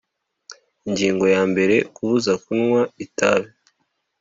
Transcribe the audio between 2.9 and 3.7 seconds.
itabi